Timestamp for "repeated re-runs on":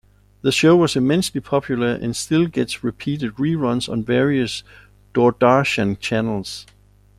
2.83-4.01